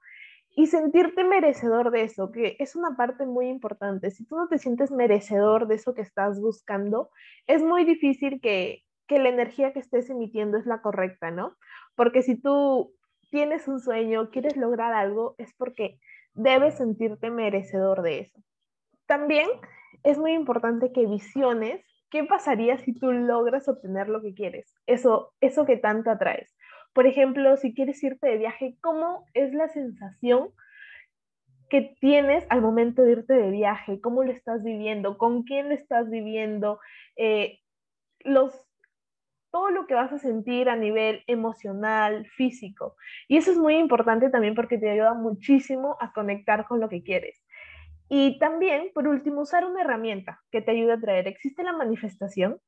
y 0.55 0.67
sentirte 0.67 1.23
merecedor 1.23 1.91
de 1.91 2.03
eso, 2.03 2.31
que 2.31 2.55
es 2.59 2.75
una 2.75 2.95
parte 2.95 3.25
muy 3.25 3.47
importante. 3.47 4.11
Si 4.11 4.25
tú 4.25 4.35
no 4.35 4.47
te 4.47 4.57
sientes 4.57 4.91
merecedor 4.91 5.67
de 5.67 5.75
eso 5.75 5.93
que 5.93 6.01
estás 6.01 6.39
buscando, 6.39 7.09
es 7.47 7.63
muy 7.63 7.85
difícil 7.85 8.41
que, 8.41 8.83
que 9.07 9.19
la 9.19 9.29
energía 9.29 9.73
que 9.73 9.79
estés 9.79 10.09
emitiendo 10.09 10.57
es 10.57 10.65
la 10.65 10.81
correcta, 10.81 11.31
¿no? 11.31 11.55
Porque 11.95 12.21
si 12.21 12.35
tú 12.35 12.93
tienes 13.31 13.67
un 13.67 13.79
sueño, 13.79 14.29
quieres 14.31 14.57
lograr 14.57 14.93
algo, 14.93 15.35
es 15.37 15.53
porque 15.55 15.99
debes 16.33 16.77
sentirte 16.77 17.31
merecedor 17.31 18.01
de 18.01 18.19
eso. 18.19 18.39
También 19.05 19.47
es 20.03 20.17
muy 20.17 20.33
importante 20.33 20.91
que 20.91 21.05
visiones 21.05 21.81
qué 22.09 22.23
pasaría 22.23 22.77
si 22.77 22.93
tú 22.93 23.11
logras 23.11 23.67
obtener 23.67 24.09
lo 24.09 24.21
que 24.21 24.33
quieres, 24.33 24.75
eso, 24.85 25.33
eso 25.41 25.65
que 25.65 25.77
tanto 25.77 26.11
atraes. 26.11 26.55
Por 26.93 27.07
ejemplo, 27.07 27.55
si 27.57 27.73
quieres 27.73 28.03
irte 28.03 28.27
de 28.27 28.37
viaje, 28.37 28.75
¿cómo 28.81 29.25
es 29.33 29.53
la 29.53 29.69
sensación 29.69 30.49
que 31.69 31.95
tienes 32.01 32.45
al 32.49 32.61
momento 32.61 33.03
de 33.03 33.11
irte 33.11 33.33
de 33.33 33.51
viaje? 33.51 34.01
¿Cómo 34.01 34.23
lo 34.23 34.31
estás 34.31 34.63
viviendo? 34.63 35.17
¿Con 35.17 35.43
quién 35.43 35.69
lo 35.69 35.75
estás 35.75 36.09
viviendo? 36.09 36.79
Eh, 37.15 37.59
los, 38.21 38.65
todo 39.51 39.69
lo 39.69 39.85
que 39.85 39.93
vas 39.93 40.11
a 40.11 40.19
sentir 40.19 40.67
a 40.67 40.75
nivel 40.75 41.23
emocional, 41.27 42.25
físico. 42.35 42.95
Y 43.27 43.37
eso 43.37 43.51
es 43.51 43.57
muy 43.57 43.75
importante 43.75 44.29
también 44.29 44.55
porque 44.55 44.77
te 44.77 44.89
ayuda 44.89 45.13
muchísimo 45.13 45.95
a 45.99 46.11
conectar 46.11 46.65
con 46.67 46.79
lo 46.79 46.89
que 46.89 47.03
quieres. 47.03 47.39
Y 48.09 48.39
también, 48.39 48.89
por 48.93 49.07
último, 49.07 49.41
usar 49.41 49.65
una 49.65 49.81
herramienta 49.81 50.41
que 50.51 50.61
te 50.61 50.71
ayude 50.71 50.93
a 50.93 50.99
traer. 50.99 51.27
Existe 51.27 51.63
la 51.63 51.73
manifestación, 51.73 52.59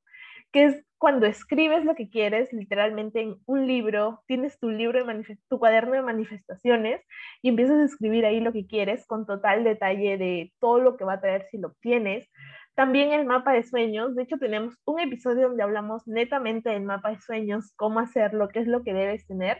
que 0.52 0.66
es 0.66 0.86
cuando 1.00 1.26
escribes 1.26 1.84
lo 1.84 1.96
que 1.96 2.10
quieres, 2.10 2.54
literalmente 2.54 3.22
en 3.22 3.38
un 3.48 3.66
libro, 3.66 4.22
tienes 4.28 4.60
tu 4.60 4.70
libro, 4.70 5.04
de 5.04 5.38
tu 5.50 5.58
cuaderno 5.58 5.94
de 5.94 6.04
manifestaciones 6.04 7.02
y 7.42 7.50
empiezas 7.50 7.80
a 7.80 7.86
escribir 7.86 8.26
ahí 8.26 8.40
lo 8.40 8.54
que 8.54 8.68
quieres 8.68 9.08
con 9.08 9.26
total 9.26 9.64
detalle 9.64 10.18
de 10.20 10.54
todo 10.60 10.80
lo 10.80 10.98
que 10.98 11.06
va 11.06 11.14
a 11.14 11.22
traer 11.22 11.48
si 11.50 11.58
lo 11.58 11.70
obtienes. 11.70 12.30
También 12.76 13.12
el 13.14 13.26
mapa 13.26 13.54
de 13.54 13.64
sueños, 13.64 14.16
de 14.16 14.24
hecho 14.24 14.38
tenemos 14.38 14.76
un 14.86 15.00
episodio 15.00 15.48
donde 15.48 15.64
hablamos 15.64 16.08
netamente 16.08 16.70
del 16.70 16.84
mapa 16.84 17.10
de 17.10 17.20
sueños, 17.20 17.74
cómo 17.76 18.00
hacerlo, 18.00 18.50
qué 18.50 18.60
es 18.60 18.68
lo 18.68 18.84
que 18.84 18.94
debes 18.94 19.26
tener. 19.26 19.58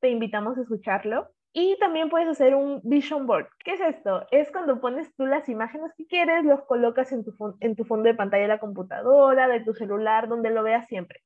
Te 0.00 0.10
invitamos 0.10 0.56
a 0.58 0.62
escucharlo. 0.62 1.33
Y 1.56 1.78
también 1.78 2.10
puedes 2.10 2.28
hacer 2.28 2.56
un 2.56 2.80
vision 2.82 3.28
board. 3.28 3.46
¿Qué 3.64 3.74
es 3.74 3.80
esto? 3.80 4.26
Es 4.32 4.50
cuando 4.50 4.80
pones 4.80 5.14
tú 5.14 5.24
las 5.24 5.48
imágenes 5.48 5.92
que 5.96 6.04
quieres, 6.06 6.44
los 6.44 6.64
colocas 6.64 7.12
en 7.12 7.24
tu, 7.24 7.32
en 7.60 7.76
tu 7.76 7.84
fondo 7.84 8.08
de 8.08 8.14
pantalla 8.14 8.42
de 8.42 8.48
la 8.48 8.58
computadora, 8.58 9.46
de 9.46 9.60
tu 9.60 9.72
celular, 9.72 10.28
donde 10.28 10.50
lo 10.50 10.64
veas 10.64 10.88
siempre. 10.88 11.20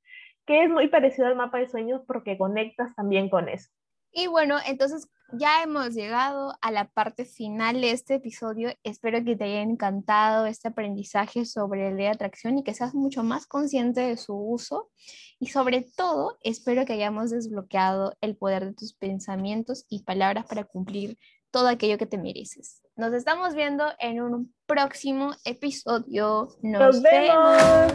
Que 0.44 0.64
es 0.64 0.70
muy 0.70 0.88
parecido 0.88 1.28
al 1.28 1.36
mapa 1.36 1.58
de 1.58 1.66
sueños 1.66 2.02
porque 2.06 2.36
conectas 2.36 2.94
también 2.94 3.30
con 3.30 3.48
eso. 3.48 3.70
Y 4.12 4.26
bueno, 4.26 4.56
entonces 4.66 5.08
ya 5.32 5.62
hemos 5.62 5.94
llegado 5.94 6.56
a 6.62 6.70
la 6.70 6.88
parte 6.88 7.24
final 7.24 7.80
de 7.80 7.90
este 7.90 8.14
episodio. 8.14 8.72
Espero 8.82 9.22
que 9.24 9.36
te 9.36 9.44
haya 9.44 9.60
encantado 9.60 10.46
este 10.46 10.68
aprendizaje 10.68 11.44
sobre 11.44 11.90
la 11.90 11.96
ley 11.96 12.04
de 12.06 12.12
atracción 12.12 12.58
y 12.58 12.64
que 12.64 12.74
seas 12.74 12.94
mucho 12.94 13.22
más 13.22 13.46
consciente 13.46 14.00
de 14.00 14.16
su 14.16 14.34
uso. 14.34 14.90
Y 15.38 15.48
sobre 15.48 15.82
todo, 15.82 16.38
espero 16.42 16.86
que 16.86 16.94
hayamos 16.94 17.30
desbloqueado 17.30 18.16
el 18.20 18.36
poder 18.36 18.64
de 18.64 18.72
tus 18.72 18.94
pensamientos 18.94 19.84
y 19.88 20.02
palabras 20.02 20.46
para 20.46 20.64
cumplir 20.64 21.18
todo 21.50 21.68
aquello 21.68 21.98
que 21.98 22.06
te 22.06 22.18
mereces. 22.18 22.82
Nos 22.96 23.12
estamos 23.12 23.54
viendo 23.54 23.84
en 23.98 24.20
un 24.20 24.54
próximo 24.66 25.32
episodio. 25.44 26.48
Nos, 26.62 27.02
vemos. 27.02 27.92